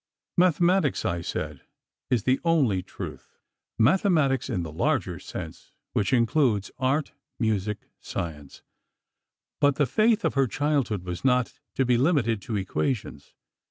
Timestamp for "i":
1.05-1.21